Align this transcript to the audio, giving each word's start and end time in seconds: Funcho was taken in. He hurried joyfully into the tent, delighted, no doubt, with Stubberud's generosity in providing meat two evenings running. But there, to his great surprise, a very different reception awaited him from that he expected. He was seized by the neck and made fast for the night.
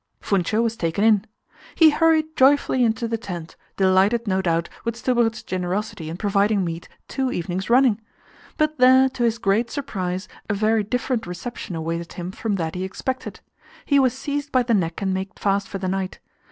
Funcho 0.19 0.63
was 0.63 0.75
taken 0.75 1.03
in. 1.03 1.25
He 1.75 1.91
hurried 1.91 2.35
joyfully 2.35 2.83
into 2.83 3.07
the 3.07 3.19
tent, 3.19 3.55
delighted, 3.77 4.25
no 4.25 4.41
doubt, 4.41 4.67
with 4.83 4.95
Stubberud's 4.95 5.43
generosity 5.43 6.09
in 6.09 6.17
providing 6.17 6.65
meat 6.65 6.89
two 7.07 7.31
evenings 7.31 7.69
running. 7.69 8.01
But 8.57 8.79
there, 8.79 9.09
to 9.09 9.23
his 9.23 9.37
great 9.37 9.69
surprise, 9.69 10.27
a 10.49 10.55
very 10.55 10.81
different 10.81 11.27
reception 11.27 11.75
awaited 11.75 12.13
him 12.13 12.31
from 12.31 12.55
that 12.55 12.73
he 12.73 12.83
expected. 12.83 13.41
He 13.85 13.99
was 13.99 14.17
seized 14.17 14.51
by 14.51 14.63
the 14.63 14.73
neck 14.73 15.03
and 15.03 15.13
made 15.13 15.37
fast 15.37 15.67
for 15.67 15.77
the 15.77 15.87
night. 15.87 16.17